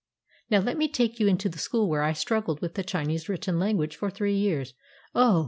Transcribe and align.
Now 0.49 0.57
let 0.61 0.79
me 0.79 0.87
take 0.87 1.19
you 1.19 1.27
into 1.27 1.47
the 1.47 1.59
school 1.59 1.87
where 1.87 2.01
I 2.01 2.13
struggled 2.13 2.59
with 2.59 2.73
the 2.73 2.83
Chinese 2.83 3.29
written 3.29 3.59
language 3.59 3.95
for 3.95 4.09
three 4.09 4.35
years. 4.35 4.73
Oh 5.13 5.39